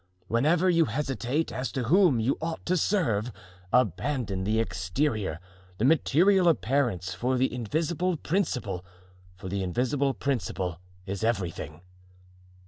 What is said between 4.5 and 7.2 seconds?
exterior, the material appearance